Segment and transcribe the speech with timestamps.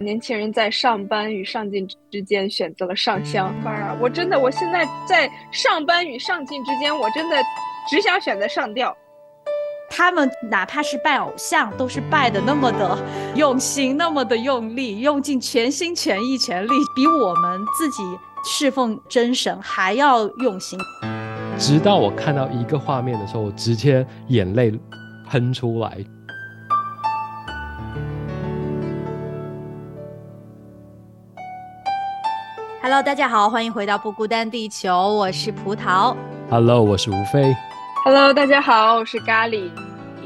[0.00, 3.48] 年轻人在上班与上进之间选择了上香。
[3.64, 7.36] 啊，我真的，我现在在上班与上进之间，我真的
[7.90, 8.96] 只想选择上吊。
[9.90, 12.96] 他们哪怕是拜偶像，都是拜的那么的
[13.34, 18.02] 用心，那么的用力，用尽全心全意全力，比我们自己
[18.44, 20.78] 侍奉真神还要用心。
[21.58, 24.78] 直到我看到一个画面的时候，我直接眼泪
[25.28, 25.98] 喷出来。
[32.80, 36.16] Hello，大家好，欢迎回到不孤单地球，我是葡萄。
[36.48, 37.52] Hello，我是吴飞。
[38.04, 39.68] Hello，大家好，我是咖喱。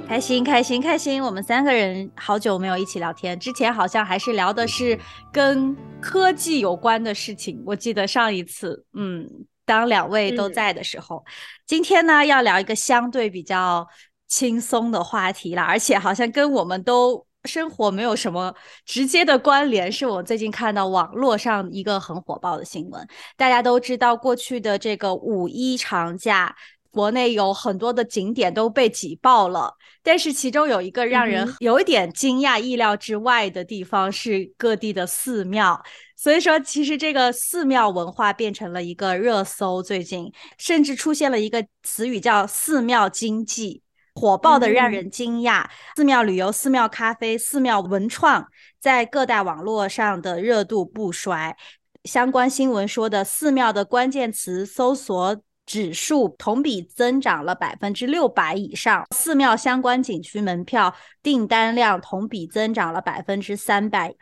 [0.06, 1.22] 开心，开心，开心！
[1.22, 4.98] 我们三个人好久没有一起聊天，之前好像还是聊的是
[5.32, 7.62] 跟科技有关的事情。
[7.64, 9.26] 我记得上一次，嗯，
[9.64, 11.24] 当两位都在的时候，
[11.66, 13.88] 今天呢要聊一个相对比较
[14.28, 17.26] 轻松的话题了，而且好像跟我们都。
[17.44, 18.54] 生活没有什么
[18.86, 23.06] 直接的关联，是我最近看到网络上一个很火爆的新闻。
[23.36, 26.54] 大家都知道，过去的这个五一长假，
[26.90, 29.74] 国内有很多的景点都被挤爆了。
[30.04, 35.82] 但是其中有一个让人有一点惊讶、意料之外的地方是各地的寺庙。
[36.16, 43.82] 所以说，其实这个寺庙文化变成了一个热搜，最近甚至出现了一个词语叫“寺庙经济”。
[44.14, 45.64] 火爆的让人惊讶，
[45.96, 48.46] 寺庙旅游、寺庙咖啡、寺庙文创，
[48.78, 51.56] 在各大网络上的热度不衰。
[52.04, 64.14] 相关新闻说的寺庙的关键词搜索指数同比增长了百分之六百以上，寺庙相关景区门票订单量同比增长了百分之三百。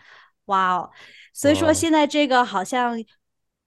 [0.45, 0.91] 哇哦！
[1.33, 2.97] 所以说现在这个好像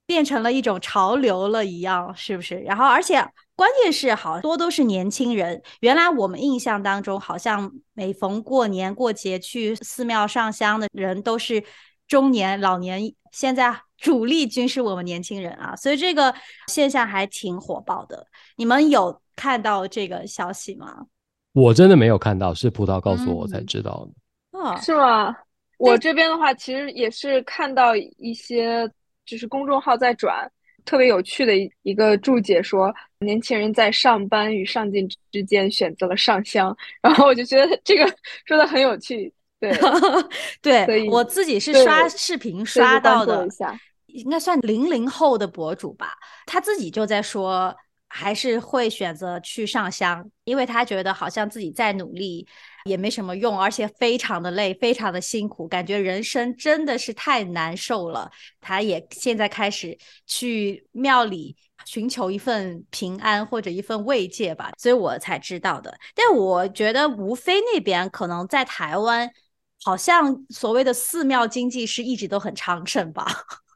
[0.06, 2.56] 变成了一种潮流了一样，是不是？
[2.60, 3.22] 然后而且。
[3.56, 5.62] 关键是好多都是年轻人。
[5.80, 11.62] 原来我们印象当中，好像每逢过年过节去寺庙上香的人都是
[12.08, 13.14] 中年老年。
[13.30, 16.34] 现在 主力军是我们年轻人啊，所以这个
[16.68, 18.26] 现象还挺火爆的。
[18.56, 21.06] 你们有看到这个消息吗？
[21.52, 24.06] 我真的没有看到，是葡萄告诉我才知道
[24.52, 24.60] 的。
[24.60, 25.34] 啊，是吗？
[25.78, 28.88] 我这边的话，其实也是看到一些
[29.24, 30.50] 就是公众号在转。
[30.84, 38.06] 特别有趣的一一个注解说，年轻人在上班与上进之间选择了上香，然后我就觉得这个
[38.44, 39.32] 说的很有趣。
[39.58, 39.72] 对，
[40.86, 43.46] 对我自己是刷视频刷到的，
[44.06, 46.12] 应该算零零后的博主吧，
[46.44, 47.74] 他自己就在说，
[48.08, 52.46] 还是会选择去上香，因为他觉得好像自己在努力。
[52.84, 58.30] 也没什么用，而且非常的累，非常的辛苦，感觉人生真的是太难受了。
[58.60, 59.96] 他也现在开始
[60.26, 61.56] 去庙里
[61.86, 65.96] 寻求一份平安或者一份慰藉吧，所以我才知道的。
[66.14, 69.30] 但我觉得吴非那边可能在台湾，
[69.82, 73.26] 好像所谓的寺庙经济是一直都很昌盛吧？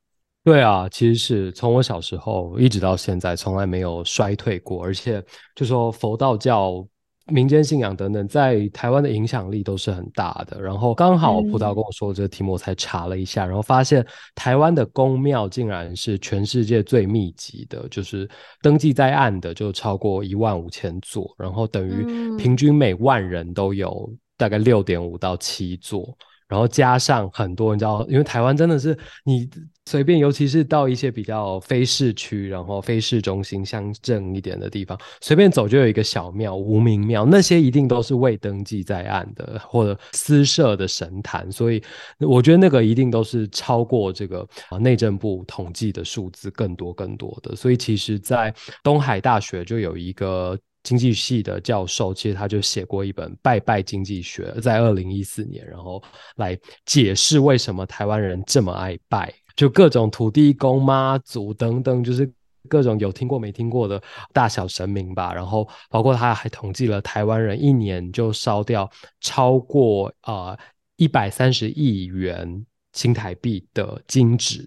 [0.45, 6.87] 对啊，其实是从我小时候一直到现在，从来没有衰退过，而且就说佛道教。
[7.28, 10.61] 民间信仰等等，在台湾的影响力都是很大的。
[10.61, 18.28] 然后刚好葡萄跟我说这个题目，我才查了一下，然后发现台湾的宫庙竟然是全世界最密集的，就是
[18.62, 26.16] 登记在案的就超过一万五千座，然后等于平均每万人都有大概六点五到七座。
[26.49, 29.47] 然后加上很多，你知道，因为台湾真的是你
[29.88, 41.82] 随便，尤其是到一些比较非市区，然后非市中心乡镇一点的地方，随便走就有一个小庙、无名庙，那些一定都是未登记在案的或者私设的神坛，所以
[42.19, 47.56] 我觉得那个一定都是超过这个啊内政部统计的数字更多更多的。
[47.56, 50.59] 所以其实，在东海大学就有一个。
[50.84, 56.03] 经济系的教授，其实他就写过一本《拜拜经济学》，在二零一四年，然后
[56.37, 62.33] 来解释为什么台湾人这么爱拜，就各种土地公、妈祖等等，就是
[62.69, 64.01] 各种有听过没听过的
[64.33, 65.35] 大小神明吧。
[65.35, 68.89] 然后包括他还统计了台湾人一年就烧掉
[69.21, 70.57] 超过啊
[70.95, 74.65] 一百三十亿元新台币的金纸，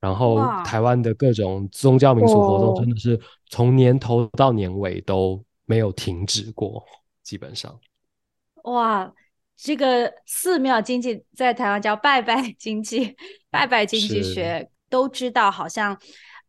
[0.00, 3.20] 然后台湾的各种宗教民俗活动真的是
[3.50, 5.44] 从年头到年尾都。
[5.66, 6.84] 没有停止过，
[7.22, 7.78] 基本上。
[8.64, 9.08] 哇，
[9.62, 13.14] 这个寺庙经济在台湾叫拜拜经济，
[13.50, 15.94] 拜拜经济学都知道，好像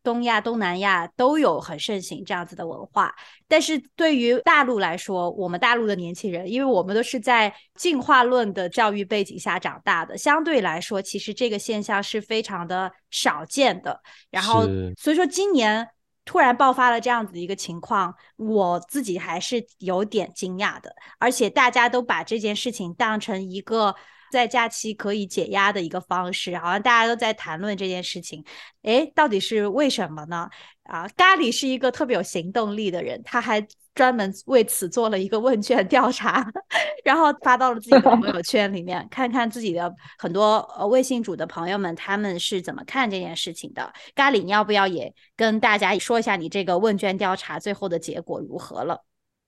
[0.02, 3.13] 东亚、东南亚都有很盛行这样子的文化。
[3.50, 14.00] 但是对于大陆来说，我们大陆的年轻人，因为我们都是在进化论的教育背景下长大的，相对来说，其实这个现象是非常的少见的。
[14.30, 14.63] 然后，
[14.98, 15.86] 所以说今年。
[16.31, 20.95] 突然爆发了这样子的一个情况，我自己还是有点惊讶的。
[21.19, 23.94] 而且大家都把这件事情当成一个
[24.31, 28.45] 在假期可以解压的一个方式，好像大家都在谈论这件事情。
[28.83, 30.50] 哎，到底是为什么呢？
[30.92, 33.66] 啊，咖喱是一个特别有行动力的人，他还
[33.96, 36.46] 专门为此做了一个问卷调查，
[37.06, 43.90] 然后发到了自己的朋友圈里面，看看自己的很多呃微信主的朋友们他们是怎么看这件事情的。
[44.14, 49.02] 咖喱，你要不要也跟大家说一下你这个问卷调查最后的结果如何了？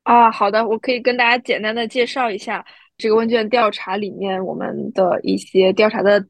[0.04, 2.66] 啊，好的，我可以跟大家简单的介绍一下
[2.98, 6.26] 这个问卷调查里面我们的一些调查的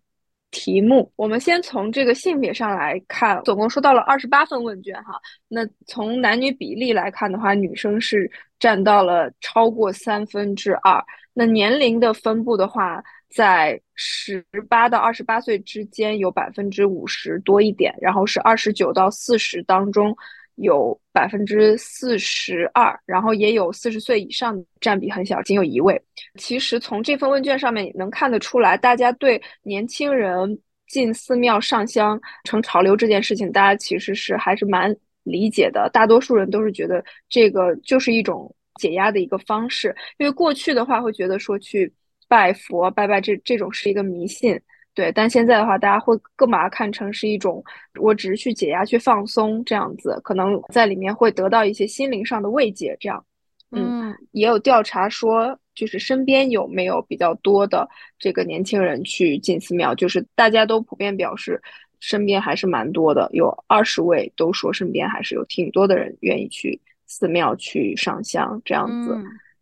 [0.53, 1.11] 题目。
[1.17, 5.19] 我们先从这个性别上来看，总共收到了二十八份问卷哈。
[5.49, 11.03] 那从男女比例来看的话，女生是占到了超过三分之二。
[11.33, 20.15] 那年龄的分布的话，在十八到二十八岁之间有百分之五十多一点，然后是二十九到四十当中。
[20.55, 25.99] 有百分之四十二，然后也有四十岁以上占比很小，仅有一位。
[26.39, 35.89] 其实从这份问卷上面也能看得出来，大家对年轻人进寺庙上香成潮流这件事情，大家其实是还是蛮理解的。
[35.91, 41.91] 大多数人都是觉得这个就是一种解压的一个方式，因为过去的话会觉得说去
[42.27, 44.59] 拜佛拜拜这这种是一个迷信。
[44.95, 47.63] 对，但现在的话，大家会更把它看成是一种，
[47.99, 52.95] 我只是去解压、去放松这样子，可能在里面会得到一些心灵上的慰藉。
[52.99, 53.25] 这样，
[53.71, 61.59] 嗯，也有调查说，就是身边有没有比较多的这个年轻人去进寺庙，就是大家都普遍表示
[61.99, 69.17] 身边还是蛮多的，有二十位都说身边还是有挺多的人愿意去寺庙去上香这样子。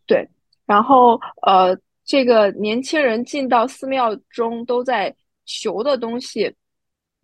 [0.05, 0.27] 对，
[0.65, 1.73] 然后呃，
[2.03, 5.15] 这个年轻人进到寺庙中都在。
[5.59, 6.53] 求的东西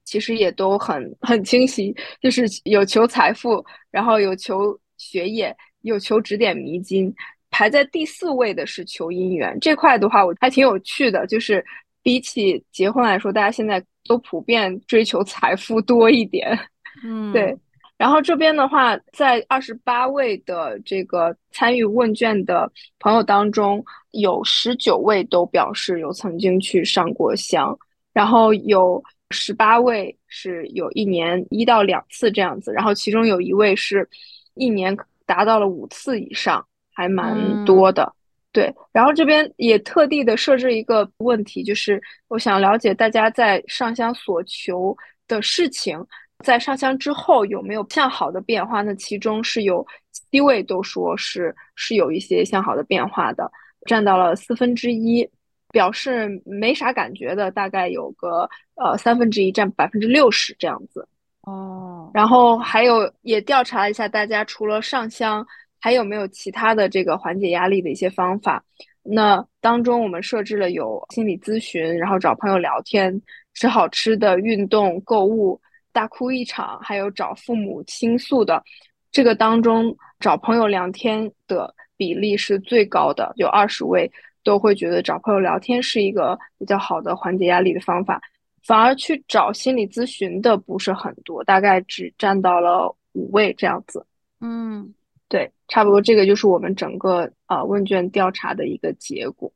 [0.04, 7.14] 其实也都很很清晰，就是有求财富，然后有求学业，有求指点迷津。
[7.50, 11.64] 排在第四位的是求姻缘这块的话，我还挺有趣的，就是
[12.04, 16.58] 比起结婚来说，大家现在都普遍追求财富多一点。
[17.04, 17.58] 嗯，对。
[17.98, 27.76] 然后这边的话，在二十八位的这个参与问卷的朋友当中，有十九位都表示有曾经去上过香。
[28.18, 34.10] 然后有十八位是有一年一到两次这样子，然后其中有一位是
[34.56, 34.98] 一年
[35.28, 38.12] 达到了五次以上，还蛮多的。
[38.52, 44.98] 对，然后这边也特地的设置一个问题，就是我想了解大家在上香所求
[45.28, 46.04] 的事情，
[46.44, 48.82] 在上香之后有没有向好的变化？
[48.82, 53.48] 那其中是有七位都说是是有一些向好的变化的，
[53.86, 55.30] 占到了四分之一。
[55.78, 61.08] 表示没啥感觉的，大概有个呃三分之一，占百分之六十这样子。
[61.42, 65.46] 哦，然后还有也调查了一下，大家除了上香，
[65.80, 68.64] 还有没有其他的这个缓解压力的一些方法？
[69.04, 73.22] 那当中我们设置了有心理咨询，然后找朋友聊天，
[73.54, 75.62] 吃好吃的，运动，购物，
[75.94, 78.64] 大哭一场，还有找父母倾诉的。
[79.12, 84.12] 这个当中找朋友聊天的比例是最高的，有二十位。
[84.48, 88.22] 都会觉得找朋友聊天是一个比较好的缓解压力的方法，
[88.64, 94.06] 反而去找心理咨询的不是很多，大概只占到了五位这样子。
[94.40, 94.94] 嗯，
[95.28, 99.52] 对，差不多这个就是我们整个呃问卷调查的一个结果。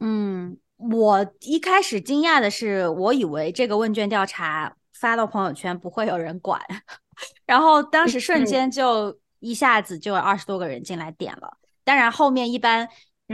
[0.00, 6.60] 嗯，我一开始惊讶的是，我以为这个问卷调查发到朋友圈不会有人管，
[7.46, 11.56] 然后当时瞬间就一下子就有二十多个人进来点了。
[11.84, 12.86] 当然后面一般。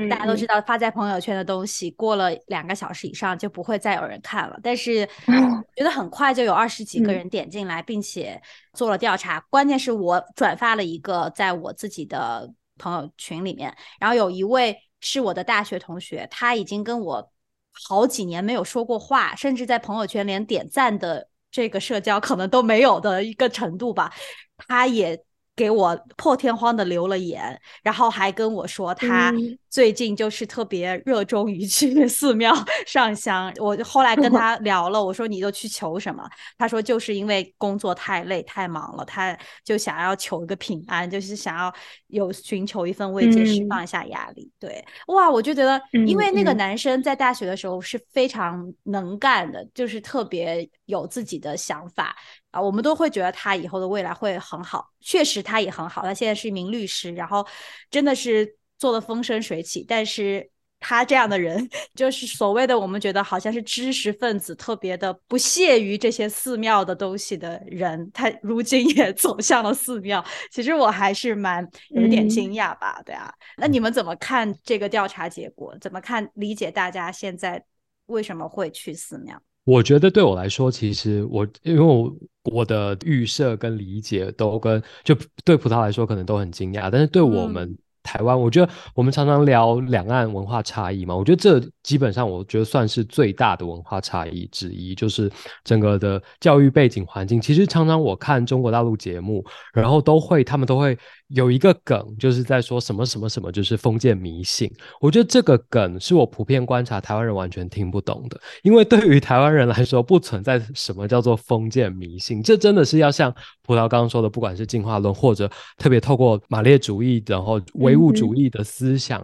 [0.09, 4.59] 大家都知道，发在朋友圈的东西过了两个小时以上就不会再有人看了。
[4.63, 5.07] 但是
[5.77, 8.41] 觉得很快就有二十几个人点进来，并且
[8.73, 9.39] 做了调查。
[9.51, 17.31] 关键是我转发了一个在我自己的朋友群里面，然后有一位是我的大学同学，他已经跟我
[17.73, 24.11] 好几年没有说过话，甚至在朋友圈连点赞的这个社交可能都没有的一个程度吧。
[24.57, 25.23] 他也。
[25.63, 29.33] 给我破天荒的留了言，然后还跟我说他
[29.71, 32.53] 最近就是特别热衷于去寺庙
[32.85, 33.55] 上香。
[33.61, 36.29] 我就后来跟 他聊了，我说你都去求什么？
[36.59, 41.73] 他说就是因为工作太累太忙了，他就想要求一个平安，就是想要
[42.09, 44.51] 有寻求一份慰藉，释放一下压力。
[44.59, 52.17] 对，哇，我就觉得，因为那个男生在大学的时候是非常能干的，就是特别有自己的想法。
[52.53, 56.03] 啊，我们都会觉得他以后的未来会很好，确实他也很好。
[56.03, 57.45] 他现在是一名律师，然后
[57.91, 59.85] 真的是做的风生水起。
[59.89, 70.25] 但是他这样的人， 就是所谓的我们觉得好像是知识分子，特别的不屑于这些寺庙的东西的人，他如今也走向了寺庙。
[70.51, 73.33] 其实我还是蛮有点惊讶吧，对啊。
[73.57, 75.77] 那你们怎么看这个调查结果？
[75.81, 77.65] 怎么看理解大家现在？
[78.07, 79.41] 为什么会去寺庙？
[79.65, 82.13] 我觉得对我来说，其实我因为我
[82.45, 87.77] 我的预设跟理解都跟就对葡萄来说可能都很惊讶，但是对我们。
[88.05, 95.31] 台湾，我觉得我们常常聊两岸文化差异嘛，我觉得这基本上我觉得算是最大的文化差异之一，就是
[95.63, 97.41] 整个的教育背景环境。
[97.41, 99.43] 其实常常我看中国大陆节目，
[99.73, 100.99] 然后都会他们都会
[101.35, 104.71] 有一个梗，就是在说什么什么什么，就是封建迷信。
[105.01, 119.23] 我觉得这个梗是我普遍观察台湾人完全听不懂的，因为对于台湾人来说，不存在什么叫做封建迷信，这真的是要像葡萄刚刚说的，不管是进化论或者特别透过马列主义，然后唯物主义的思想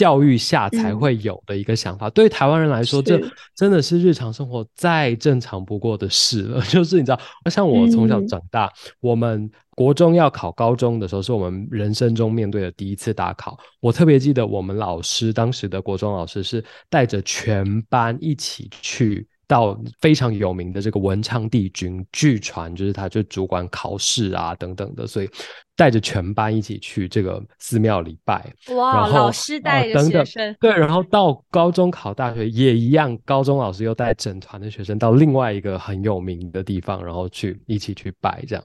[0.00, 3.20] 教育下才会有的一个想法，对台湾人来说，这
[3.54, 6.58] 真的是日常生活再正常不过的事了。
[6.72, 13.58] 就是你知道，像我从小长大，我们国中要考高中的时候，是我们人生中面对的第一次大考。
[13.78, 19.28] 我特别记得，我们老师当时的国中老师是带着全班一起去。
[19.50, 25.28] 到非常有名的这个文昌帝君，据传就是他就主管考试啊等等的，所以
[25.74, 28.48] 带着全班一起去这个寺庙礼拜。
[28.76, 38.64] 哇，老师带着学生，对，然后到高中考大学也一样，高中老师又带整团的学生到另外一个很有名的地方，然后去一起去拜，这样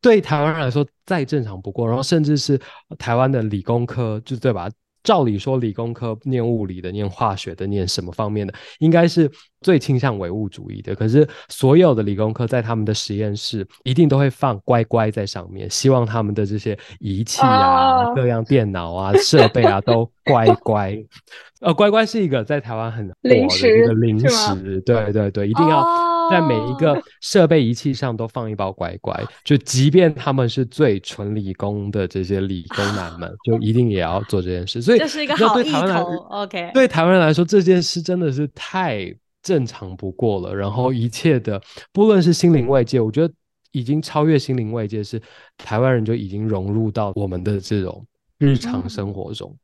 [0.00, 1.86] 对台湾人来说再正常不过。
[1.86, 2.60] 然后甚至是
[2.98, 4.68] 台湾的理工科，就对吧？
[5.04, 9.30] 照理说，理工科念物理的、念化学的、念什么方面的，应该是
[9.60, 10.94] 最倾向唯物主义的。
[10.94, 20.98] 可是，所有的理工科在他们的实验室一定都会放乖乖在上面，希望他们的这些仪器啊、各样电脑啊、设备啊都乖乖。
[21.60, 25.82] 呃，乖乖是一个在台湾很火的一个零食，对对对，一定要
[26.30, 34.82] 在每一个设备仪器上都放一包乖乖，就即便他们是最纯理工的这些理工男们，就一定也要做这件事。
[34.82, 36.70] 所以这是一个好意头，OK。
[36.74, 40.54] 对台湾人来说，这件事真的是太正常不过了。
[40.54, 41.60] 然后一切的，
[41.92, 43.32] 不论是心灵外界，我觉得
[43.72, 45.20] 已经超越心灵外界，是
[45.58, 48.06] 台湾人就已经融入到我们的这种
[48.38, 49.56] 日常生活中。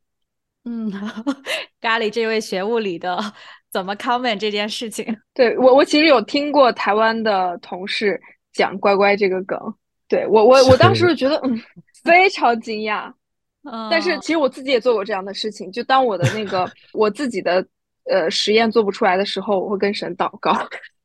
[0.65, 0.91] 嗯，
[1.81, 3.17] 咖喱这位学物理的
[3.71, 5.05] 怎么 comment 这件事情？
[5.33, 8.19] 对我，我其实有听过台湾的同事
[8.53, 9.57] 讲“乖乖”这个梗，
[10.07, 11.59] 对我，我我当时就觉得嗯，
[12.03, 13.11] 非常惊讶。
[13.89, 17.65] 但是其实我自己也做过这样的事情，就当我的那个 我自己的。
[18.09, 20.51] 呃，实验做不出来的时候，我会跟神祷告，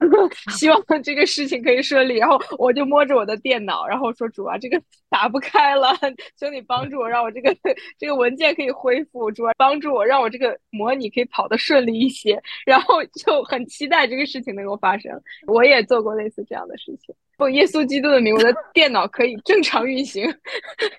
[0.57, 2.17] 希望这个事情可以顺利。
[2.17, 5.95] 然后我就摸着我的电脑，然后说：“主啊，这个 打不开了，
[6.41, 7.55] 求你帮助我，让我这个
[7.99, 9.31] 这个文件可以恢复。
[9.31, 15.13] 主啊，帮助我，让我这个模拟可以跑得顺利一些。”然后就很期待这个事情能够发生。
[15.47, 20.35] 我也做过类似这样的事情，奉耶稣基督的名，我的电脑可以正常运行，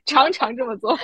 [0.06, 0.98] 常常这么做。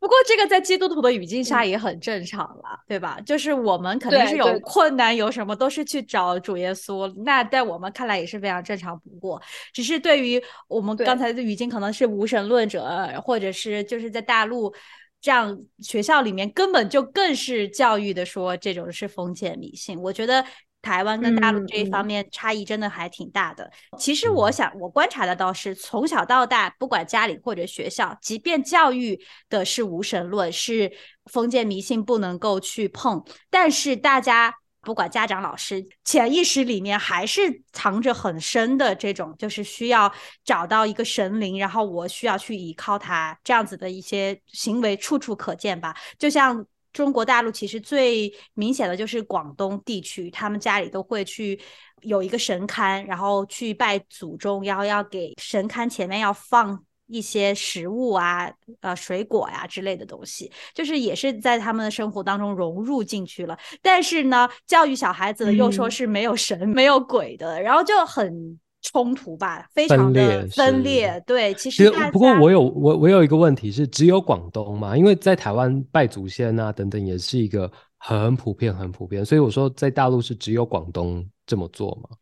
[0.00, 3.20] 不过这个在基督徒的语境下也很正常了，对吧？
[3.20, 7.12] 就是我们肯定是有困难，有什么都是去找主耶稣。
[7.22, 9.40] 那在我们看来也是非常正常不过。
[9.74, 14.74] 只是对于我们刚才的语境，可能是无神论者，或者是就是在大陆
[15.20, 20.00] 这样学校里面根本就更是教育的说这种是封建迷信。
[20.00, 20.42] 我觉得。
[20.82, 23.70] 台湾跟大陆这一方面差异真的还挺大的。
[23.98, 29.20] 其实我想，我观察的倒是从小到大，不管家里或者学校，即便教育
[29.50, 30.90] 的是无神论，是
[31.26, 40.10] 封建迷信不能够去碰，但是大家不管家长、老师，潜意识里面还是藏着很深的这种，就是需要
[40.44, 45.94] 找到一个神灵，然后我需要去依靠他这样子的一些行为，处处可见吧。
[46.18, 46.66] 就像。
[46.92, 51.60] 中国大陆其实最明显的就是广东地区，他们家里都会去
[52.02, 63.58] 有一个神龛，然后去拜祖宗，然后要给神龛前面要放一些食物啊、呃水果呀之类的东西，就是也是在他们的生活当中融入进去了。
[63.80, 68.58] 但是呢，教育小孩子又说是没有神、没有鬼的，然后就很。
[68.82, 71.22] 冲突吧，非常的分裂。
[71.26, 74.96] 对，其实不过我有我我有一个问题是，只有广东嘛？
[74.96, 82.16] 因为在台湾拜祖先啊等等也是一个很普遍很普遍，所以我说在大陆是只有广东这么做吗？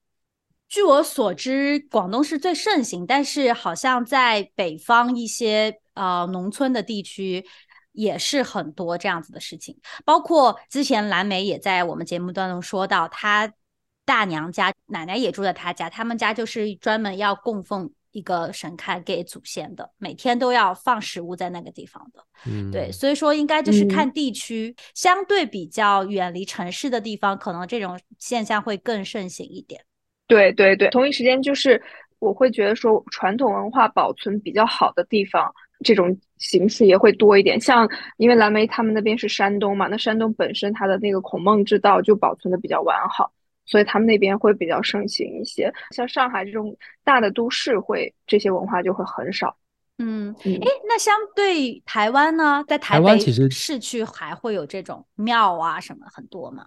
[0.69, 7.47] 据我所知，广东是最盛行，但是好像在北方一些呃农村的地区
[7.93, 13.53] 也是很多这样子的事情，包括之前蓝莓也在我们节目当中说到他。
[14.09, 22.25] 大娘家奶奶也住在他家，他们家就是专门要供奉一个神龛给祖先的，每天都要放食物在那个地方的。
[22.47, 29.79] 嗯，对，所以说应该就是看地区，相对比较远离城市的地方，可能这种现象会更盛行一点。
[30.27, 31.81] 对对对，同一时间就是
[32.19, 35.53] 我会觉得说，传统文化保存比较好的地方，
[35.85, 37.61] 这种形式也会多一点。
[37.61, 37.87] 像
[38.17, 43.31] 因为蓝莓他们那边是山东嘛，那山东本身它的那个孔孟之道就保存的比较完好。
[43.69, 45.73] 所以他们那边会比较盛行一些。
[45.95, 49.57] 像上海这种大的都市，会这些文化就会很少。
[49.99, 56.65] 嗯，哎，那相对台湾呢，在台湾其实市区还会有这种庙啊什么很多吗？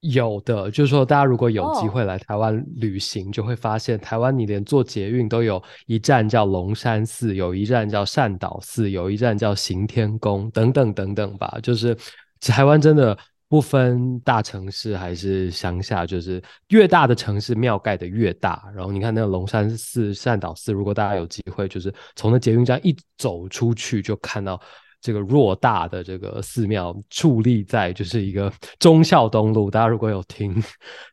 [0.00, 11.58] 有的，就是说大家如果有机会来台湾旅行，就会发现台湾你连坐捷运都有一站叫龙山寺，有一站叫善导寺，有一站叫行天宫，等等等等吧。
[11.62, 11.94] 就是
[12.40, 13.16] 台湾真的。
[13.50, 18.64] 不分大城市还是乡下，就是越大的城市庙盖的越大。
[18.74, 24.58] 然后你看那个龙山寺、善导寺，如果大家有机会，就是从那捷运站一走出去，就看到。
[25.00, 30.52] 这个偌大的这个寺庙矗立在就是一个忠孝东路，大家如果有听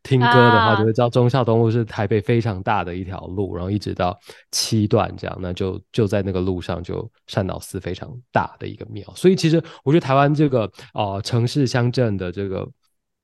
[0.03, 4.17] 听歌的话，就会知道忠孝东路是台北非常大的一条路，然后一直到
[4.51, 12.67] 七段这样，那就就在那个路上就善导寺非常大的一个庙，所以其实我觉得台湾这个呃城市乡镇的这个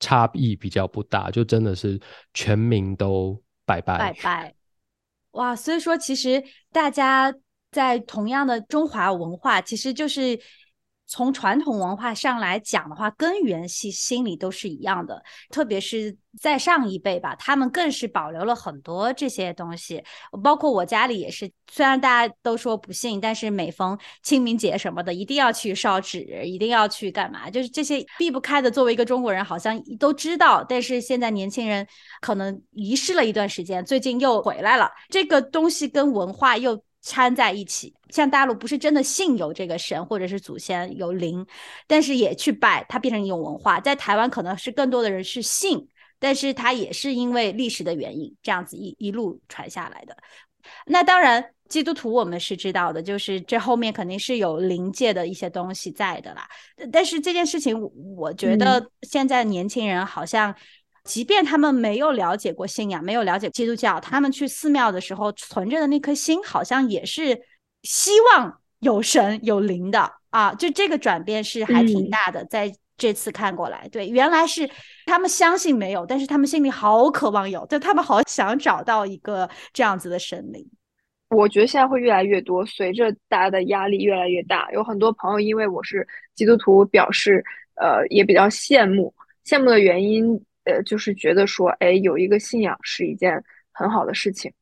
[0.00, 2.00] 差异比较不大，就真的是
[2.32, 4.54] 全民都拜拜拜拜，
[5.32, 5.54] 哇！
[5.54, 6.42] 所以说其实
[6.72, 7.34] 大家。
[7.74, 10.38] 在同样的中华文化，其实就是
[11.06, 15.20] 从传统文化上来讲的话，根源系心里都是一样的。
[15.50, 20.02] 特别是在上一辈吧，他们更是保留了很多这些东西。
[20.42, 27.50] 包括我家里也是，虽然大家都说不信，但是每逢清明节什么的，一定要去烧纸，一定要去干嘛？
[27.50, 28.70] 就是这些避不开的。
[28.70, 31.86] 作为一个中国人，好像都知道，但是现在年轻人
[32.20, 34.90] 可能遗失了一段时间，最近又回来了。
[35.10, 36.82] 这个东西跟文化又。
[37.06, 41.46] 掺在一起，像大陆不是真的信有这个神或者是祖先有灵，
[41.86, 43.78] 但是也去拜，它变成一种文化。
[43.78, 45.86] 在台湾可能是更多的人是信，
[46.18, 50.16] 但是它也是因为历史的原因，这样子一一路传下来的。
[50.86, 56.48] 那当然，基督徒我们是知道的，就是这后面肯定是有灵界的一些东西在的啦。
[56.90, 57.78] 但是这件事情，
[58.16, 60.54] 我觉得现在年轻人好像。
[61.04, 67.38] 即便他们没有了解过信仰，没有了解基督教，他们去寺庙的时候存着的那颗心，好像也是
[67.82, 70.54] 希望有神有灵的啊！
[70.54, 74.68] 就这个转变是还挺大的，在这次看过来，对，原来是
[75.04, 80.66] 他们相信没有，但是他们心里好渴望有，就他们好想找到一个这样子的神灵。
[81.28, 89.12] 我觉得现在会越来越多，随着大家的压力越来越大，有很多朋友因为我是基督徒，表示呃也比较羡慕，
[89.44, 90.42] 羡慕的原因。
[90.64, 94.52] 呃，就是觉得说，哎，有一个信仰是一件很好的事情，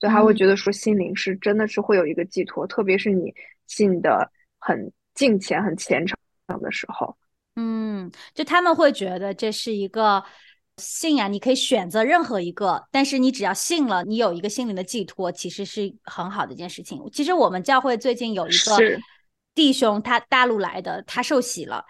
[0.00, 3.34] 所以他会觉得说，心灵是真的是会有一个寄托，特别是你
[3.66, 6.16] 信的很敬虔、很虔诚
[6.60, 7.16] 的时候。
[7.56, 10.24] 嗯，就他们会觉得这是一个
[10.78, 16.98] 信仰，你可以选择任何一个，但是你只要信了，你有一个心灵的寄托，其实是很好的一件事情。
[17.12, 18.78] 其实我们教会最近有一个
[19.54, 21.84] 弟兄，他大陆来的，他受洗了。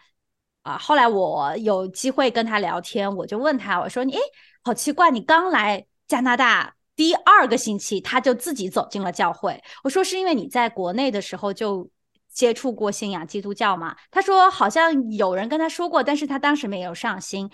[0.63, 4.21] 啊，后来我有机会跟他聊天，我就问他，我说你，哎，
[4.63, 9.61] 好奇怪，你刚来加拿大第二个星期，他就自己走进了教会。
[9.83, 11.91] 我说是因为你在国内的时候就
[12.33, 13.97] 接触过信仰基督教吗？
[14.13, 17.51] 他说好像有人跟他说过，但是他当时没有上心。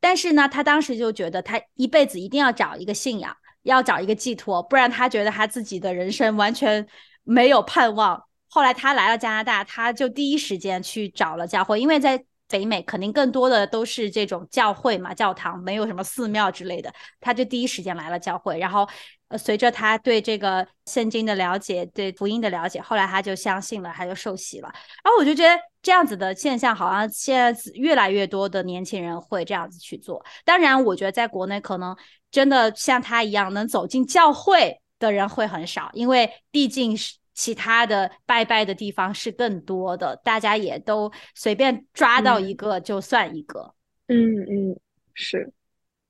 [0.00, 6.84] 但是呢，他当时就觉得他一辈子一定要找一个信仰，要找一个寄托，不然他觉得他自己的人生完全
[7.22, 8.20] 没有盼望。
[8.48, 12.24] 后来他来了加拿大，他就第一时间去找了教会，因为在。
[12.48, 18.58] 北美肯定更多的都是这种教会嘛，教堂没有什么寺庙之类的，他就第一时间来了教会。
[18.58, 18.88] 然后，
[19.28, 24.68] 呃，随着他对这个圣经的了解，对福音的了解，后来他就相信了，他就受洗了。
[25.04, 30.24] 然后我就觉得这样子的现象，好像现在越来越多的年轻人会这样子去做。
[30.44, 31.94] 当然，我觉得在国内可能
[32.30, 37.17] 真的像他一样能走进教会的人会很少，因为毕竟是。
[37.38, 43.72] 其他的拜拜的地方是更多的，大家也都随便抓到一个就算一个。
[44.08, 44.80] 嗯嗯，
[45.14, 45.52] 是，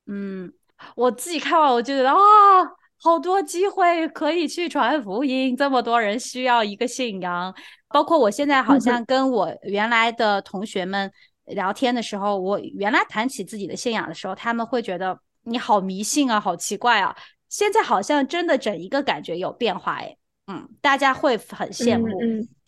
[0.07, 0.51] 嗯，
[0.95, 2.17] 我自己看完我就觉得啊，
[2.97, 7.53] 好多机会可以去传福音，这么多人需要一个信仰。
[7.89, 11.11] 包括我现在好像跟我原来的同学们
[11.45, 17.15] 聊天的时候，我原来谈起自己的信仰的时候，他们会觉得你好迷信啊，好奇怪啊。
[17.49, 20.15] 现在好像真的整一个感觉有变化哎。
[20.51, 22.07] 嗯，大家会很羡慕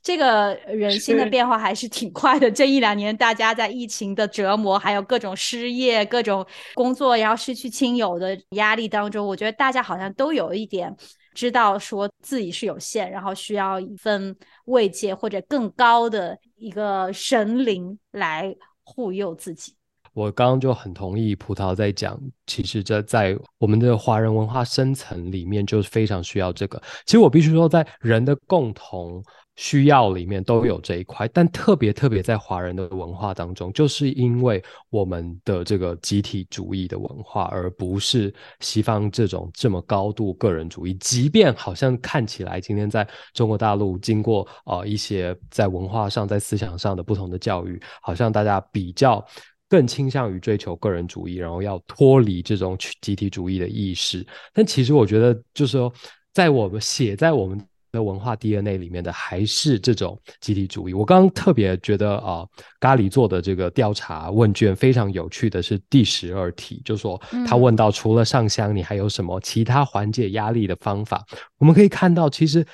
[0.03, 2.49] 这个人心的变化还是挺快的。
[2.49, 10.95] 这一两年，大家在疫情的折磨，还有各种失业、各种工作，然后失去亲友的压力当中，我觉得大家好像都有一点
[11.33, 19.75] 知道说自己是有限，然后需要一份慰藉或者更高的一个神灵来护佑自己。
[20.13, 26.81] 我刚刚就很同意葡萄在讲，其实这在我们的华人文化深层里面，就是非常需要这个。
[27.05, 29.23] 其实我必须说，在人的共同。
[29.57, 40.93] 需要里面都有这一块，但特别特别在华人的文化当中，就是因为我们的这个集体主义的文化，而不是西方这种这么高度个人主义。
[40.95, 49.23] 即便好像看起来今天在中国大陆经过呃一些在文化上、在思想上的不同的教育，好像大家比较
[49.71, 54.27] 更倾向于追求个人主义，然后要脱离这种集体主义的意识。
[54.53, 55.91] 但其实我觉得，就是说，
[56.33, 57.59] 在我们写在我们。
[57.93, 60.93] 的文化 DNA 里面的还是这种集体主义。
[60.93, 62.47] 我刚刚特别觉得啊，
[62.79, 71.21] 咖喱做的这个调查问卷非常有趣的是第十二题，就说他问到除了上香，你还有什么其他缓解压力的方法？
[71.57, 72.65] 我们可以看到，其实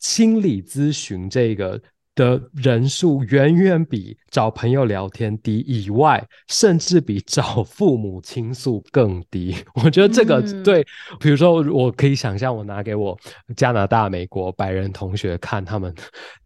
[0.00, 1.80] 心理咨询这个。
[2.14, 9.56] 的人数远远比找朋友聊天低，以外，甚至比找父母倾诉更低。
[9.82, 10.84] 我觉得这个对，
[11.18, 13.18] 比如说，我可以想象，我拿给我
[13.56, 15.94] 加拿大、美国白人同学看，他们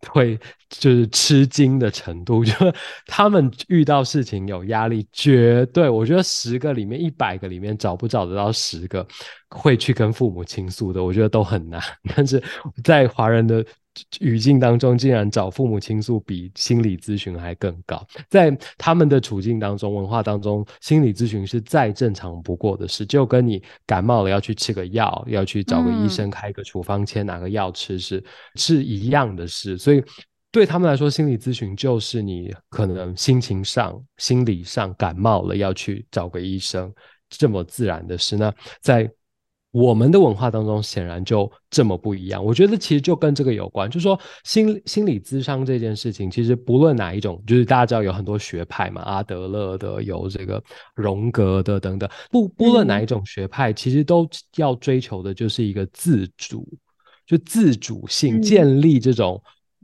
[0.08, 2.52] 会就是吃惊的程度，就
[3.06, 9.04] 他们遇到事情有压力，绝对，我觉得十个里面一百个里面找不找得到十个
[9.50, 11.82] 会去跟父母倾诉的，我觉得都很难。
[12.14, 12.40] 但是
[12.84, 13.64] 在华人的。
[14.20, 18.06] 语境当中，竟然找父母倾诉比心理咨询还更高。
[18.28, 28.22] 在他们的处境当中、文化当中，心理咨询是再正常不过的事，就跟你感冒了要去吃个药，要去找个医生开个处方签拿个药吃是
[28.54, 29.76] 是一样的事。
[29.78, 30.02] 所以
[30.50, 36.92] 对他们来说，心理咨询就是你可能心情上、心理上感冒了要去找个医生
[37.28, 38.36] 这么自然的事。
[38.36, 39.10] 那在
[39.78, 50.62] 我们的文化当中显然就这么不一样，我觉得其实就跟这个有关，就是说心心理咨商这件事情，其实不论哪一种，就是大家知道有很多学派嘛，阿德勒的，有这个
[50.94, 56.66] 荣格的等等，不不论哪一种学派，其实都要追求的就是一个自主，
[57.26, 59.42] 就自主性，建立这种，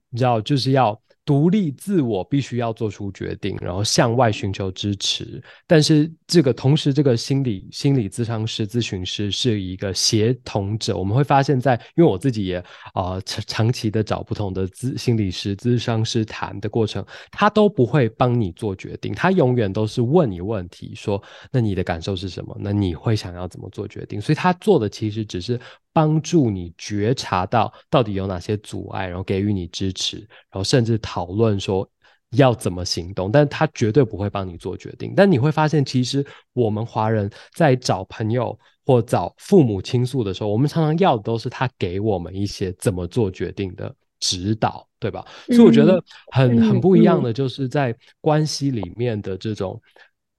[0.09, 0.98] 你知道，就是要。
[1.24, 5.40] 独立自我必须要做出决定，然后向外寻求支持。
[5.66, 10.96] 但是这个同时，这个心理心理咨商师、咨询师是一个协同者。
[10.96, 12.58] 我们会发现，在因为我自己也
[12.94, 22.56] 啊长长期的找不同的咨心理师、咨商师谈的过程，他都不会帮你做决定，他永远都是问你问题，说那你的感受是什么？
[22.58, 24.20] 那你会想要怎么做决定？
[24.20, 25.58] 所以他做的其实只是。
[25.92, 31.87] 帮助你觉察到到底有哪些阻碍，然后给予你支持，然后甚至讨论说
[32.31, 35.12] 要怎么行动，但他绝对不会帮你做决定。
[35.14, 36.24] 但你会发现，其实
[36.55, 45.22] 我们华人在找朋友或找父母倾诉的时候，我们常常要的都是他给我们一些怎么做决定的指导，对吧？
[45.48, 46.02] 所以我觉得
[46.33, 49.78] 很很不一样的，就是在关系里面的这种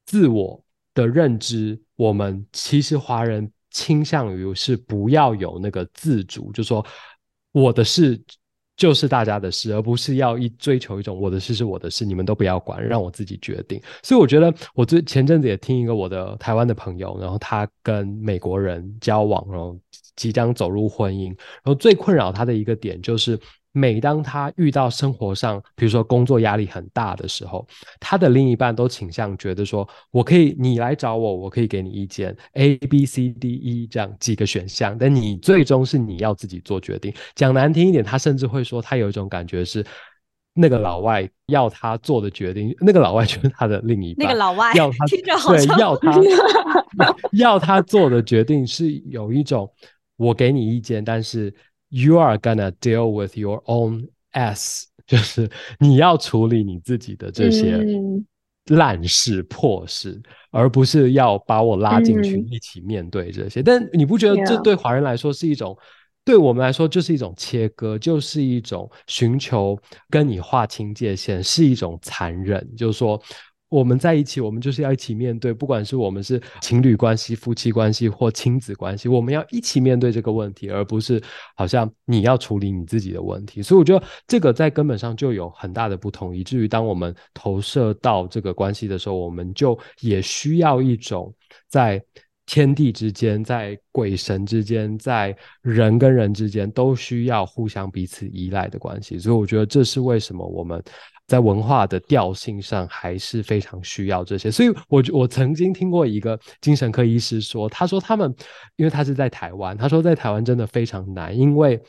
[0.08, 0.60] 自我
[0.96, 3.52] 的认知，我们其实华人。
[3.74, 6.86] 倾向于是不要有那个自主，就说
[7.52, 8.18] 我的事
[8.78, 13.82] 就是大家的事，而不是要一追求一种我的事是我的事，你们都不要管，让我自己决定。
[14.02, 19.78] 所以我觉得，我最前阵子也听一个我的台湾的朋友，然后他跟美国人交往，然后
[20.16, 23.38] 即将走入婚姻，然后最困扰他的一个点就是。
[23.76, 27.68] 每当他遇到生活上，比如说工作压力很大的时候，
[28.00, 39.84] 他的另一半都倾向觉得说：“我可以，你来找我，我可以给你意见，A、B、C、D、E 这样几个选项，但你最终是你要自己做决定。”讲难听一点，他甚至会说，他有一种感觉是，
[40.54, 46.22] 那个老外要他做的决定，那个老外就是他的另一半，那个老外要他对要他
[47.34, 49.68] 要他做的决定是有一种
[50.16, 51.52] 我给你意见，但是。
[51.96, 55.48] You are gonna deal with your own s， 就是
[55.80, 57.86] 你要处理你自己的这些
[58.72, 63.62] 烂事破事，而不是要把我拉进去一起面对这些。
[63.62, 65.78] 但你不觉得这对华人来说是一种，
[66.26, 69.78] 对我们来说就是一种切割，就是一种寻求
[70.10, 73.22] 跟你划清界限，是一种残忍，就是说。
[73.74, 81.20] 我们在一起，我们就是要一起面对，不管是我们是情侣关系、夫妻关系或亲子关系，我们要一起面对这个问题，而不是
[81.56, 83.64] 好像你要处理你自己的问题。
[83.64, 91.34] 所以我觉得这个在根本上就有很大的不同，以至于当我们投射到这个关系的时候，我们就也需要一种
[91.68, 92.00] 在
[92.46, 99.18] 天地之间、在鬼神之间、在人跟人之间都需要互相彼此依赖的关系。
[99.18, 100.80] 所以我觉得这是为什么我们。
[101.28, 108.34] 在文化的调性上还是非常需要这些，所以我我曾经听过一个精神科医师说，他说他们
[108.76, 111.82] 因为他是在台湾，他说在台湾真的非常难，因为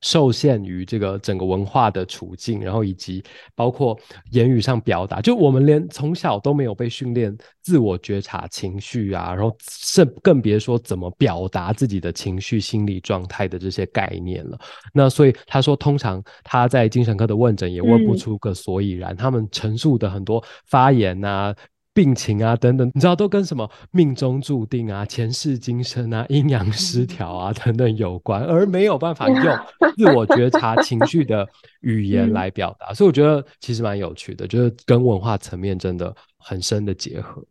[0.00, 3.22] 受限于这个整个文化的处境，然后以及
[3.54, 3.98] 包括
[4.30, 14.58] 言语上表达，就我们连从小都没有被训练自我觉察情绪啊，然后甚更别说怎么表达自己的情绪、心理状态的这些概念了。
[14.92, 21.54] 那所以他说，通常他在精神科的问诊也问不出个所以然，他们陈述的很多发言啊。
[21.92, 29.58] 病情啊，等等，你知道都跟什么命中注定啊、前世今生啊、阴阳失调啊等等有关，而没有办法用
[29.98, 31.46] 自我觉察情绪的
[31.80, 37.44] 语言来表达，所以我觉得其实蛮有趣的，就是跟文化层面真的很深的结合。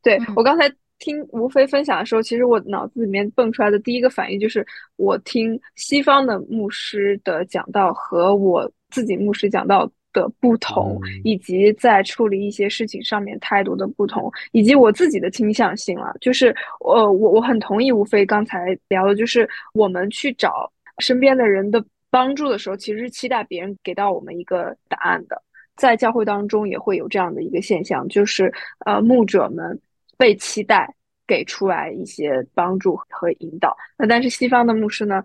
[0.00, 9.90] 对我刚才听吴飞分享的时候，其实我脑子里面蹦出来的第一个反应就是，我听西方的牧师的讲道和我自己牧师讲道。
[10.16, 16.16] 的不同，以及在处理一些事情上面态度的不同，以及我自己的倾向性了。
[16.22, 25.42] 就是，呃，我我很同意吴飞刚才聊的，就是我们去找身边的人的帮助的时候，其实是期待别人给到我们一个答案的。
[25.76, 28.50] 在教会当中也会有这样的一个现象，就是
[28.86, 29.78] 呃，牧者们
[30.16, 30.90] 被期待
[31.26, 33.76] 给出来一些帮助和引导。
[33.98, 35.22] 那但是西方的牧师呢？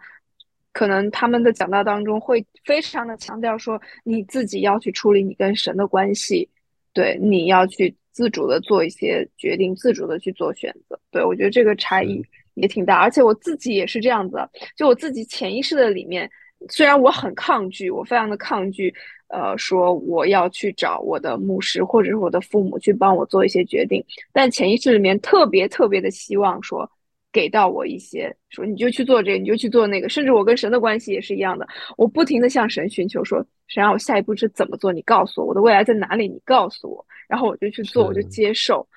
[0.73, 6.47] 可能他们的讲道当中会非常的强调说，你自己要去处理你跟神的关系，
[6.93, 10.97] 对，你要去自主的做一些决定，自主的去做选择。
[11.11, 14.37] 对我觉得这个差异也挺大，而且我自己也是这样子，
[14.77, 16.29] 就我自己潜意识的里面，
[16.69, 18.93] 虽然我很抗拒，我非常的抗拒，
[19.27, 26.89] 呃，说我要去找我的牧师或者是我的父母去帮我做一些决定，但潜意识里面特别特别的希望说。
[27.31, 31.67] 给到我一些，说你就去做这个，你就去做那个，甚至我跟神的关系也是一样的，
[31.97, 38.87] 我不停的向神寻求，说神让我下一步是怎么做，你告诉我我的未来在哪里，你告诉我，然后我就去做，我就接受，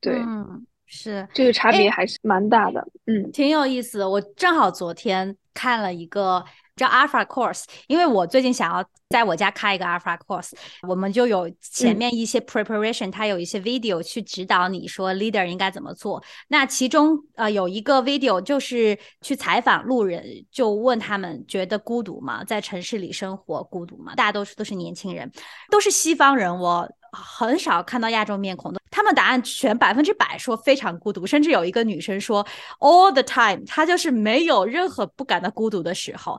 [0.00, 4.08] 对，嗯，是这个差别还是蛮大的，嗯，挺有意思的。
[4.08, 6.44] 我正好昨天看了一个。
[6.76, 10.50] 叫 Alpha Course，因为我最近想要在我家开一个 Alpha Course，
[10.88, 16.22] 我们就有前面一些 preparation，它有一些 video 去指导你说 leader 应该怎么做。
[16.48, 22.42] 那其中呃有一个 video 就是去采访路人，就问他们觉得孤独吗？
[22.42, 24.14] 在城市里生活孤独吗？
[24.16, 25.30] 大多数都是年轻人，
[25.70, 28.80] 都是西方人，我很少看到亚洲面孔的。
[28.90, 32.44] 他们答案全百分之百说非常孤独，甚至有一个女生说
[32.80, 36.38] all the time，她就是没有任何不感到孤独的时候。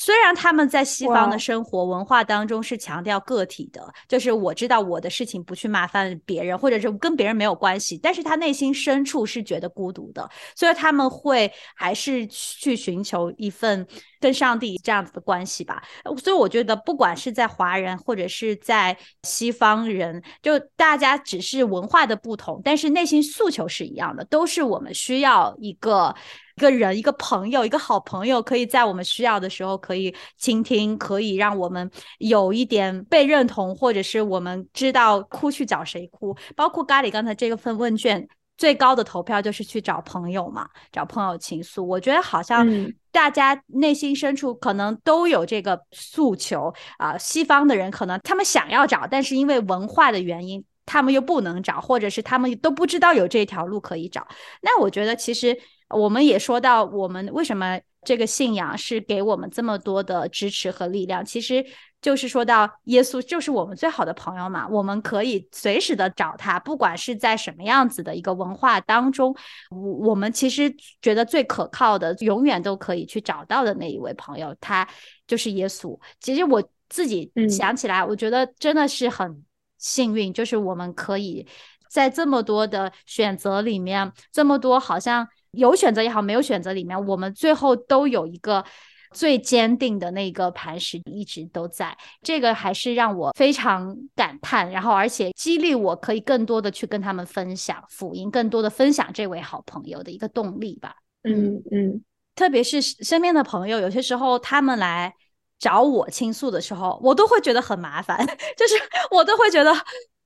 [0.00, 13.84] 虽然他们在西方的生活文化当中是强调个体的，就是我知道我的事情不去麻烦别人，或者是跟别人没有关系，但是他内心深处是觉得孤独的，所以他们会还是去寻求一份
[14.20, 15.82] 跟上帝这样子的关系吧。
[16.22, 26.14] 所以我觉得，不管是在华人或者是在西方人，就大家只是文化的不同，但是内心诉求是一样的，都是我们需要一个。
[26.58, 36.36] 一个人，一个朋友，一个好朋友，可以在我们需要的时候可以倾听，可以让我们有一点被认同，或者是我们知道哭去找谁哭。
[36.56, 41.86] 包括咖喱刚才这个份问卷最高的投票就是去找朋友嘛，找朋友倾诉。
[41.86, 42.66] 我觉得好像
[43.12, 47.16] 大家内心深处可能都有这个诉求啊。
[47.16, 54.26] 西方的人可能他们想要找，但是因为文化的原因，他们又不能找，或者是他们都不知道有这条路可以找。
[54.60, 55.56] 那我觉得其实。
[55.90, 61.24] 我们也说到，我们为什么这个信仰是给我们这么多的支持和力量？
[61.24, 61.64] 其实
[62.00, 69.34] 就是说到耶稣就是我们最好的朋友嘛，我们可以随时的找他，不管是在什么样子的一个文化当中，
[69.70, 74.86] 我我们其实觉得最可靠的，永远都可以去找到的那一位朋友，他
[75.26, 75.98] 就是耶稣。
[76.20, 79.42] 其实我自己想起来，我觉得真的是很
[79.78, 81.46] 幸运，就是我们可以
[81.90, 85.26] 在这么多的选择里面，这么多好像。
[85.52, 88.64] 有选择也好，没有选择里面，我们最后都有一个
[89.12, 91.96] 最坚定的那个磐石，一直都在。
[92.22, 100.94] 这个还是让我非常感叹，然后而且激励我可以更多的去跟他们分享福音，更多的分享这位好朋友的一个动力吧。
[101.24, 105.12] 嗯嗯，特别是身边的朋友，有些时候他们来
[105.58, 108.18] 找我倾诉的时候，我都会觉得很麻烦，
[108.56, 108.74] 就是
[109.10, 109.72] 我都会觉得。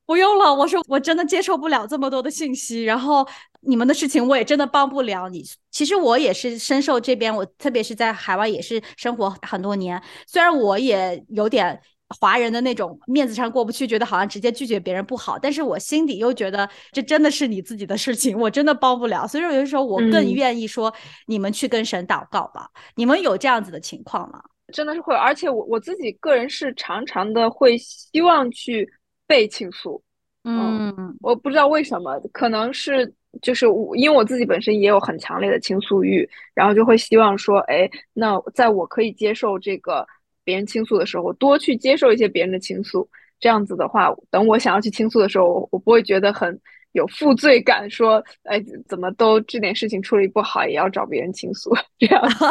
[0.04, 3.26] 不用了，我说我真的接受不了这么多的信息，然后
[3.60, 5.42] 你们的事情我也真的帮不了你。
[5.70, 11.80] 其实我也是深受这边，我特别是在海外也是生活很多年，虽然我也有点
[12.20, 19.26] 华人的那种面子上过不去，觉得好像直接拒绝别人不好，但是我心底又觉得这真的是你自己的事情，我真的帮不了。
[19.26, 20.92] 所以有的时候我更愿意说
[21.26, 22.68] 你们去跟神祷告吧。
[22.96, 24.42] 你们有这样子的情况吗？
[24.72, 28.86] 真的是会，而且我我自己个人是常常的会希望去。
[29.32, 29.98] 被倾诉，
[30.44, 40.06] 嗯，我不知道为什么，可能是就是我，因为我自己本身也有很强烈的倾诉欲，然后就会希望说，哎，那在我可以接受这个
[40.44, 43.08] 别人倾诉的时候，多去接受一些别人的倾诉。
[43.40, 46.60] 这样子的话，等我想要去倾诉的时候，我不会觉得很
[46.92, 52.44] 有负罪感，说，哎，怎么都这点事情处理不好，也要找别人倾诉，这样子。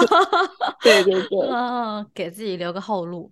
[0.82, 3.32] 对 对对，嗯， 给自己留个后路。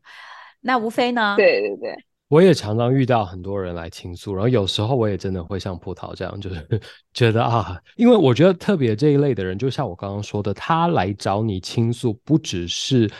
[0.61, 1.33] 那无非呢？
[1.35, 2.05] 对对对。
[2.29, 6.65] 我也常常遇到很多人来倾诉，然后有时候我也真的会像葡萄这样，就是
[7.13, 13.11] 觉得啊，因为我觉得特别这一类的人，就像我刚刚说的，他来找你倾诉，不只是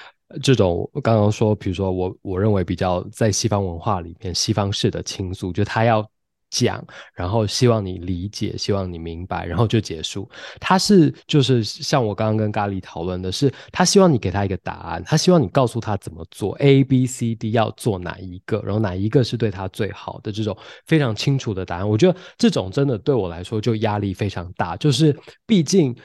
[0.41, 6.09] 这种刚刚说，比如说我我认为比较在西方文化里面西方式的倾诉，就他要。
[6.49, 6.83] 讲，
[7.13, 10.29] 然后希望你理解，希望你明白，然后就结束。
[10.59, 21.87] 他是就是像我刚刚跟咖喱讨论的是，他希望你给他一个答案，他希望你告诉他怎么做，A B C D 要做哪一个，然后哪一个是对他最好的这种非常清楚的答案。
[21.87, 25.95] 我觉得这种真的对我来说就压力非常大，就是毕竟。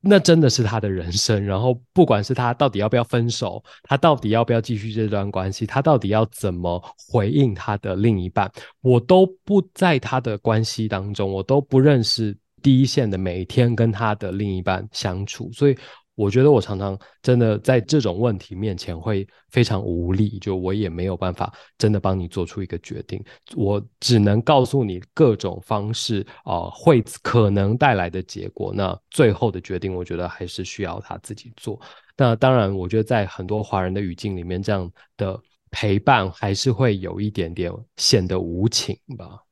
[0.00, 15.76] 那真的是他的人生，然后不管是他到底要不要分手，他到底要不要继续这段关系，他到底要怎么回应他的另一半，我都不在他的关系当中，我都不认识第一线的每一天跟他的另一半相处，所以。
[16.16, 23.24] 我觉得我常常真的在这种问题面前会非常无力，就我也没有办法真的帮你做出一个决定，
[23.56, 28.70] 我只能告诉你各种方式啊会可能带来的结果。
[28.74, 31.80] 那最后的决定，我觉得还是需要他自己做。
[32.18, 39.42] 那当然，我觉得在很多华人的语境里面，这样的陪伴还是会有一点点显得无情吧。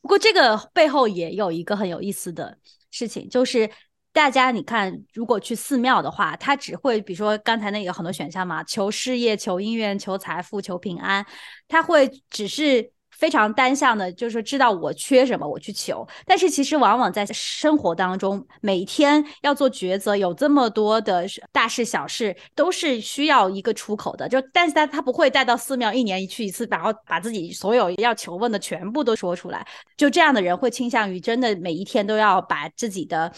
[0.00, 2.56] 不过这个背后也有一个很有意思的
[2.92, 3.68] 事情，就是。
[4.12, 11.24] 大家，你看，如果去寺庙的话，他只会，比如说刚才那个很多选项嘛，求事业、求姻缘、求财富、求平安，
[11.66, 16.06] 他会只是非常单向的，就是说知道我缺什么，我去求。
[16.26, 24.28] 但是其实往往在生活当中，每天要做抉择，有这么多的大事小事，都是需要一个出口的。
[24.28, 29.66] 就但是他他不会带到寺庙一年一去一次，然后把自己所有要求问的全部都说出来。
[29.96, 33.32] 就这样的人会倾向于真的每一天都要把自己的。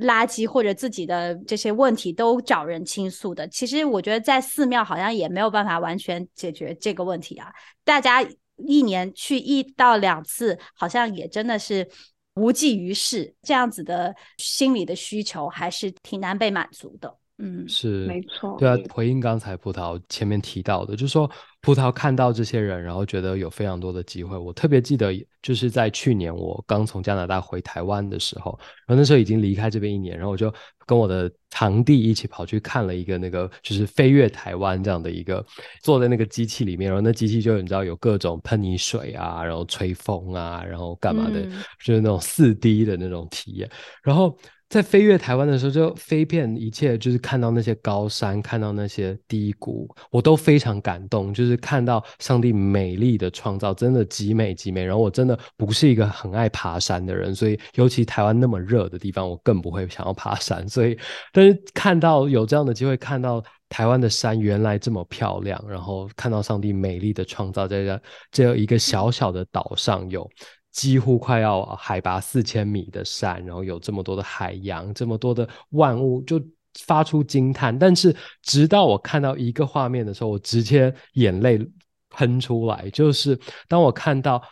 [0.00, 7.52] 垃圾或者自己的这些问题都找人倾诉的，其实我觉得在寺庙好像也没有办法完全解决这个问题啊。
[7.84, 8.26] 大家
[8.56, 11.88] 一年去一到两次，好像也真的是
[12.34, 17.18] 无济于事，这样子的心理的需求还是挺难被满足的。
[17.38, 18.56] 嗯，是没错。
[18.58, 21.28] 对啊，回应刚才葡萄前面提到的，就是说
[21.60, 24.38] 葡萄看到这些人，然后觉得有非常多的机会。
[24.38, 30.52] 我特别记得，就是在去年我刚从加拿大回台湾的时候，然后那时候已经离开这边一年，然后我就
[30.86, 35.44] 跟我的堂弟一起跑去看了一个那个就是飞越台湾这样的一个，
[35.82, 41.42] 坐在那个机器里面，然后那机器就你知道有各种喷你水啊，然后吹风啊，然后干嘛的，
[41.84, 43.68] 就是那种四 D 的那种体验，
[44.04, 44.38] 然后。
[44.68, 51.32] 在飞越台湾的时候，就飞遍一切，就是看到那些高山，看到那些低谷，我都非常感动。
[51.32, 54.84] 就是看到上帝美丽的创造，真的极美极美。
[54.84, 60.68] 然后我真的不是一个很爱爬山的人，所以尤其台湾那么热的地方，我更不会想要爬山。
[60.68, 60.98] 所以，
[61.32, 70.28] 但是看到有这样的机会，看到台湾的山原来这么漂亮，然后看到上帝美丽的创造，在这这一个小小的岛上有。
[70.74, 76.42] 几乎快要海拔四千米的山，然后有这么多的海洋，这么多的万物，就
[76.80, 77.78] 发出惊叹。
[77.78, 81.64] 但是直到我看到一个画面的时候，我直接眼泪
[82.10, 82.90] 喷出来。
[82.90, 84.42] 就是当我看到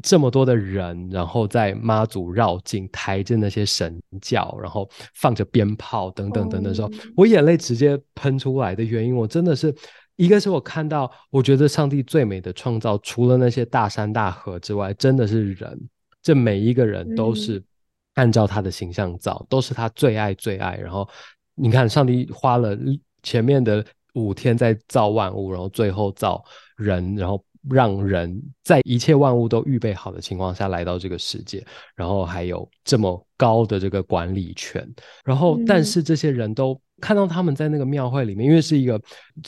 [0.00, 9.74] 这么多的人，然后在妈祖绕境，抬着那些神教，然后放着鞭炮等等等等时候，我眼泪直接喷出来的原因，我真的是。
[10.18, 15.88] 一个是我看到，我觉得上帝最美的创造，除了那些大山大河之外，真的是人。
[16.20, 17.62] 这每一个人都是
[18.14, 20.76] 按照他的形象造，都是他最爱最爱。
[20.76, 21.08] 然后
[21.54, 22.76] 你看，上帝花了
[23.22, 26.44] 前面的五天在造万物，然后最后造
[26.76, 34.86] 人，然后让人在一切万物都预备好的情况下来到这个世界，然后还有这么高的这个管理权。
[35.24, 36.80] 然后，但是这些人都。
[37.00, 39.00] 看到他们在那个庙会里面，因为是一个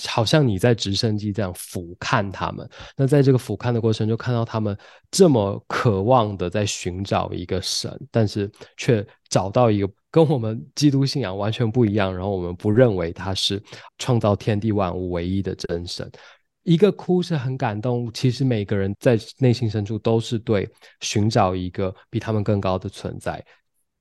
[0.07, 2.65] 好像你在直升机这样俯瞰他们。
[2.97, 4.79] 那在这个俯瞰的过程，就看到他们
[5.11, 12.15] 这么渴望的在寻找一个神，但是却找到一个跟我们基督信仰完全不一样。
[12.15, 13.61] 然后我们不认为他是
[13.99, 16.09] 创造天地万物唯一的真神。
[16.63, 20.69] 一个哭是很感动，其实每个人在内心深处都是对
[21.01, 23.45] 寻找一个比他们更高的存在。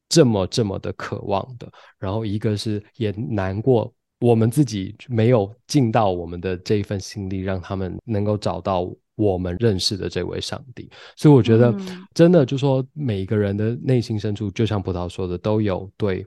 [0.09, 10.89] 这么这么的渴望的，然后一个是也难过，我们自己没有尽到我们的这一份心力，让他们能够找到我们认识的这位上帝。
[11.15, 11.71] 所以我觉得，
[12.13, 16.25] 真的就说每一个人的内心深处，就像葡萄说的，都有对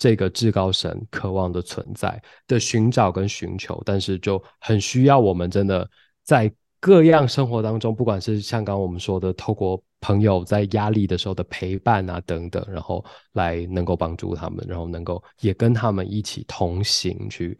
[0.00, 5.88] 这个至高神渴望的存在的寻找跟寻求，但是就很需要我们真的
[6.24, 9.80] 在各样生活当中，不管是像刚我们说的，透过。
[10.02, 17.54] 朋友在压力的时候的陪伴啊，等等，然后来能够帮助他们，然后能够也跟他们一起同行，去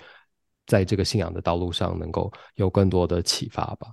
[0.66, 3.88] 在这个信仰的道路上能够有更多的启发吧。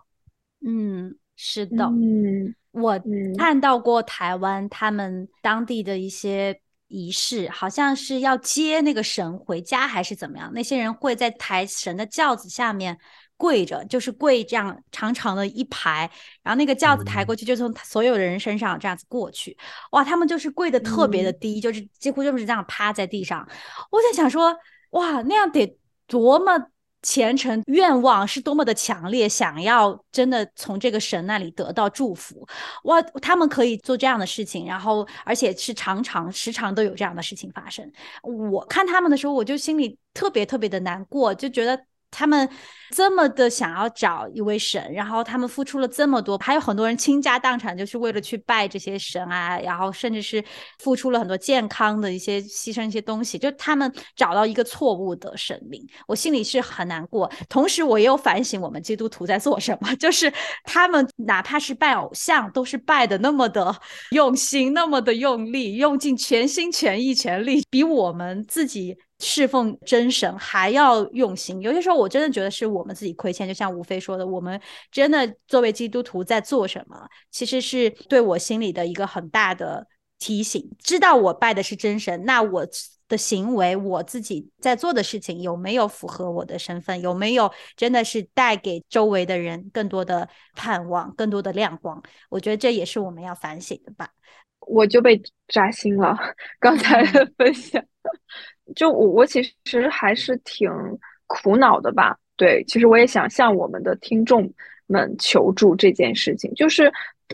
[0.66, 1.84] 嗯，是的。
[1.88, 2.98] 嗯，我
[3.38, 6.58] 看到过台湾他们当地的一些
[6.88, 12.98] 仪式，好像是要接那个神回家还是怎么样，那些人会在抬神的轿子下面。
[13.40, 16.10] 跪着就是跪这样长长的一排，
[16.42, 19.56] 然后那个轿子抬过去，就从所有的人身上这样子过去。
[19.92, 23.48] 哇，他们就是跪的特别的低，就是几乎就是这样趴在地上。
[23.92, 24.58] 我在想说，
[24.90, 25.78] 哇，那样得
[26.08, 26.58] 多么
[27.08, 32.46] 虔诚，愿望是多么的强烈，想要真的从这个神那里得到祝福。
[32.84, 37.90] 哇，他们可以做这样的事情，然后而且是常常时常都有这样的事情发生。
[38.24, 41.82] 我看他们的时候，我就心里特别特别的难过，就觉得。
[42.18, 42.50] 他们
[42.90, 50.44] 这么的想要找一位神，然后他们付出了这么多，还有很多人倾家荡产，就是为了去拜这些神啊，然后甚至是
[50.80, 57.32] 付出了很多健康的一些牺牲一些东西，就他们找到一个错误的神明，我心里是很难过。
[57.48, 63.76] 同时，我也有反省我们基督徒在做什么， 就是他们哪怕是拜偶像，都是拜的那么的
[64.10, 68.98] 用心，那么的用力，用尽全心全意全力，比我们自己。
[69.20, 73.48] 侍奉真神还要用心，有些时候我真的觉得是我们自己亏欠。
[73.48, 74.60] 就像吴飞说的，我们
[74.92, 79.88] 真的作为基督徒在做什么，其实是对我心里的一个很大的
[80.20, 80.70] 提醒。
[80.80, 82.68] 知道我拜的是真神，那我
[83.08, 87.02] 的行为，我自己在做的事情有没有符合我的身份？
[87.02, 92.04] 有没有真的是带给周围的人更多的盼望、更多的亮光？
[92.30, 94.10] 我觉得这也是我们要反省的吧。
[94.60, 96.16] 我就被扎心了，
[96.60, 97.84] 刚才的分享。
[98.76, 100.70] 就我，我其实还是挺
[101.26, 102.18] 苦恼的吧。
[102.36, 104.52] 对，其实我也想向我们的听众
[104.86, 106.54] 们求助这件事情。
[106.54, 106.92] 就是，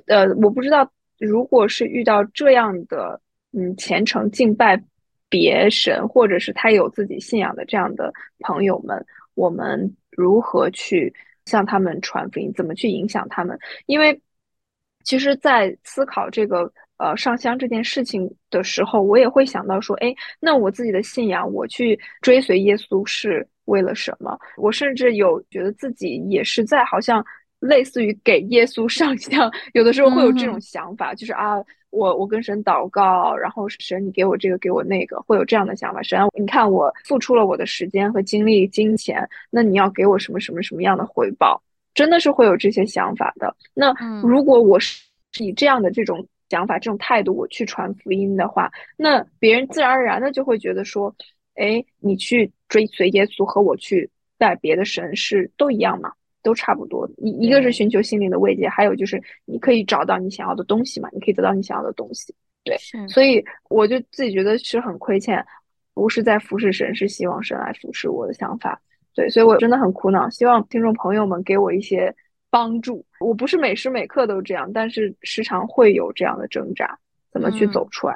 [0.08, 3.20] 呃，我不知道，如果是遇到这样的，
[3.52, 4.82] 嗯，虔诚敬拜
[5.30, 11.14] 别神，或者是他有自己信仰的这样的朋友们，我们如何去
[11.46, 12.54] 向他们传福音？
[12.54, 13.58] 怎么去影响他们？
[13.88, 14.22] 因为，
[15.04, 16.72] 其实，在思考这个。
[17.04, 24.40] 呃，上香这件事情的时候，我也会想到说，哎，那我自己的信仰，我去追随耶稣是为了什么？
[24.56, 27.22] 我甚至有觉得自己也是在好像
[27.60, 31.56] 类似于给耶稣上香， 有的时候会有这种想法，就是啊，
[31.90, 36.02] 我我跟神祷告，然后神你给我这个给我那个，会有这样的想法。
[36.02, 41.62] 神，你看我付出了我的时间和精力、金钱，那你要给我什么什么什么样的回报？
[41.94, 43.54] 真的是会有这些想法的。
[43.74, 45.04] 那如果我是
[45.40, 46.26] 以这样的这种。
[46.54, 51.16] 想法这种态度，我去传福音的话，那别人自然而然的就会觉得说，
[51.56, 57.10] 哎，你去追随耶稣和我去拜别的神是都一样嘛，都差不多。
[57.18, 62.36] 一一个是寻求心灵的慰藉，还有就是你可以找到你想要的东西嘛，你可以得到你想要的东西。
[62.64, 62.78] 对，
[63.08, 65.44] 所以我就自己觉得是很亏欠，
[65.96, 68.80] 不是在服侍神，是希望神来服侍我的想法。
[69.16, 72.14] 对，所以我真的很苦恼，希望听众朋友们给我一些。
[72.54, 76.96] 帮助我不是每时每刻都这样，但是时常会有这样的挣扎，
[77.32, 78.16] 怎么去走出来？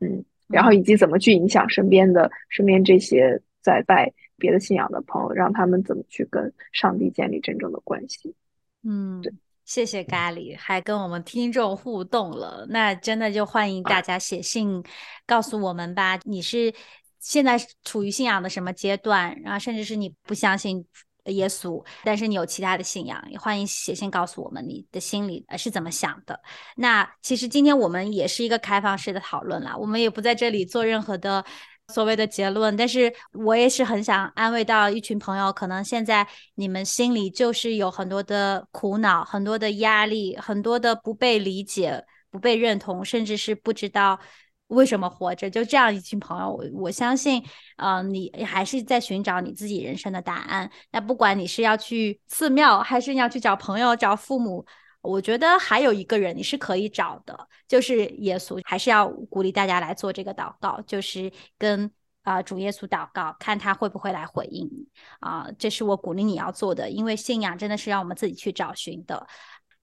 [0.00, 8.34] 嗯，然后以及怎么去影响身边的身边这些在拜别的信仰的朋友，让他们怎么去跟上帝建立真正的关系？
[8.82, 9.32] 嗯，对，
[9.64, 14.82] 谢谢咖喱，还跟我们听众互动了，那真的就欢迎大家写信
[15.24, 16.18] 告诉我们吧。
[16.24, 16.74] 你是
[17.20, 19.40] 现在处于信仰的什么阶段？
[19.44, 20.84] 然后甚至是你不相信。
[21.26, 26.40] 耶稣，但是你有其他的信仰，也欢迎写信告诉我们你的心里是怎么想的。
[26.76, 31.44] 那其实今天我们也是一个开放式的讨论啦，我们也不在这里做任何的
[31.88, 32.76] 所谓的结论。
[32.76, 44.18] 但是我也是很想安慰到一群朋友，可能现在你们心里就是有很多的苦恼、很多的压力、很多的不被理解、不被认同，甚至是不知道。
[44.68, 45.48] 为什么活着？
[45.48, 47.42] 就这样一群朋友，我我相信，
[47.76, 50.68] 呃，你还是在寻找你自己人生的答案。
[50.90, 54.66] 那不管你是要去寺庙，还是要去找朋友、找父母，
[55.02, 58.60] 我觉得还有一个人你是可以找的，就是耶稣。
[58.64, 61.88] 还是要鼓励大家来做这个祷告，就是跟
[62.22, 64.88] 啊主耶稣祷告，看他会不会来回应你
[65.20, 65.46] 啊。
[65.56, 69.24] 这是我鼓励你要做的，因为信仰真的是让我们自己去找寻的。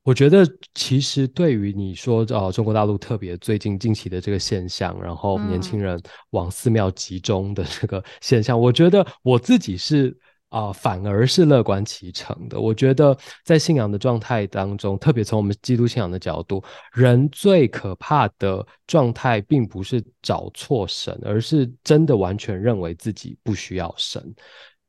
[0.04, 5.98] 我觉得其实对于你说，呃，中国大陆特别最近近期的这个现象，然后年轻人
[6.32, 10.14] 往寺庙集中的这个现象，我觉得我自己是
[10.50, 12.60] 啊，反而是乐观其成的。
[12.60, 24.22] 我觉得在信仰的状态当中，特别从我们基督信仰的角度，人最可怕的状态，并不是找错神，而是真的完全认为自己不需要神。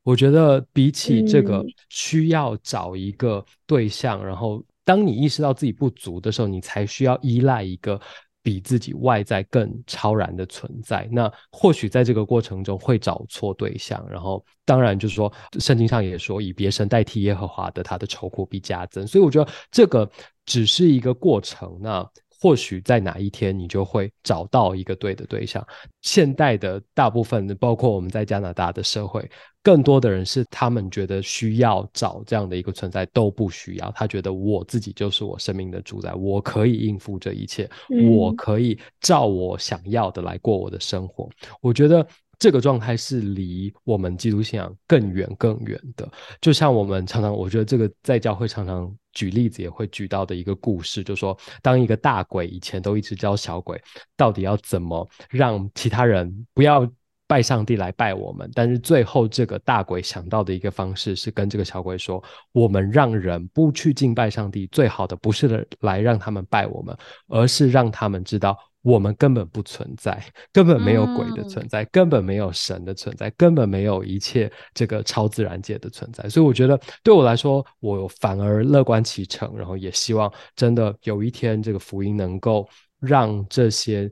[0.03, 8.01] 我觉得比起这个需要找一个对象，然后当你意识到自己不足的时候，你才需要依赖一个。
[8.45, 19.07] 比自己外在更超然的存在，那或许在这个过程中会找错对象，然后当然就是说，圣经上也说以别神代替耶和华的，他的愁苦必加增。
[19.07, 20.07] 所以我觉得这个
[20.45, 22.07] 只是一个过程，那
[22.45, 25.67] 或许在哪一天你就会找到一个对的对象。
[26.03, 29.27] 现代的大部分，包括我们在加拿大的社会。
[29.63, 37.67] 更多的人是他们觉得需要找这样的一个存在都不需要，他觉得我自己就是我生命的主宰，我可以应付这一切，
[38.11, 41.31] 我可以照我想要的来过我的生活。
[41.63, 42.07] 我觉得
[42.39, 46.07] 这个状态是离我们基督信仰更远更远的。
[46.43, 53.81] 就像我们常常，我觉得这个在教会常常举例子也会举到的一个故事，就说当一个大鬼以前都一直教小鬼，
[54.17, 56.87] 到底要怎么让其他人不要。
[57.27, 66.95] 拜上帝来拜我们，但是最后这个大鬼想到的一个方式是跟这个小鬼说：我们让人不去敬拜上帝，最好的不是来让他们拜我们，
[67.29, 70.23] 而是让他们知道我们根本不存在，
[70.53, 76.29] 根本没有鬼的存在，根本没有神的存在，根本没有一切这个超自然界的存在。
[76.29, 82.69] 所以我觉得对我来说，我反而乐观其成，然后也希望真的有一天这个福音能够
[83.01, 84.09] 让这些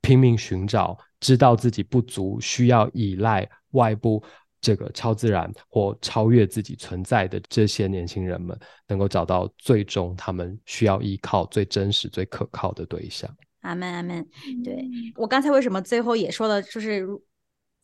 [0.00, 0.96] 拼命寻找。
[1.20, 4.22] 知道自己不足，需要依赖外部
[4.60, 8.56] 这个超自然或超越自己存在的这些年轻人们，
[8.86, 13.28] 能够找到最终他们需要依靠最真实、最可靠的对象。
[13.60, 14.26] 阿门，阿门。
[14.64, 17.06] 对我刚才为什么最后也说了，就是。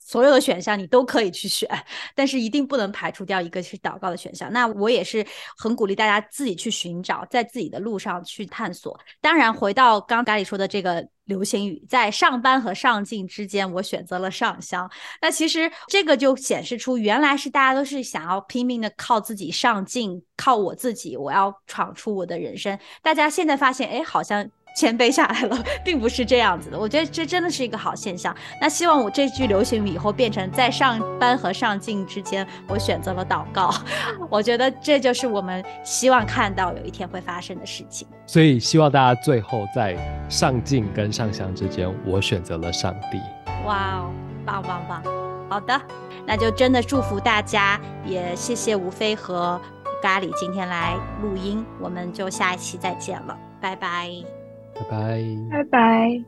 [0.07, 1.67] 所有的选项你都可以去选，
[2.15, 4.53] 但是一定不能排除掉一个是祷告的选项。
[4.53, 9.01] 那我也是很鼓励大家自己去寻找，在自己的路上去探索。
[9.23, 14.91] 当然，回到刚刚咖喱说的这个流行语，在上班和上进之间，我选择了上香。
[15.23, 22.79] 那其实这个就显示出，原来是大家都是想要拼命的靠自己上进，靠我自己，我要闯出我的人生。
[23.01, 24.47] 大家现在发现，哎，好像。
[24.75, 26.79] 谦卑下来了， 并不是这样子的。
[26.79, 28.35] 我觉得这真的是一个好现象。
[28.61, 33.73] 那希望我这句流行语以后变成在上班和上进之间，我选择了祷告。
[34.29, 38.07] 我觉得这就是我们希望看到有一天会发生的事情。
[38.27, 39.97] 所以希望大家最后在
[40.29, 43.21] 上进跟上香之间，我选择了上帝。
[43.67, 44.11] 哇哦，
[44.45, 45.03] 棒棒棒！
[45.49, 45.81] 好的，
[46.27, 49.61] 那就真的祝福大家，也谢谢吴飞和
[50.03, 54.34] 咖喱今天来录音，我们就下一期再见了，拜拜。
[54.75, 56.23] 拜拜，拜拜。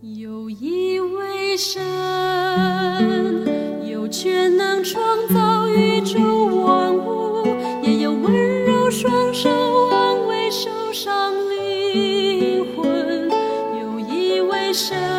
[0.00, 1.82] 有一位神，
[3.86, 7.46] 有权能创造宇宙万物，
[7.82, 9.48] 也有温柔双手
[9.90, 13.28] 安慰受伤灵魂。
[13.80, 15.17] 有一位神。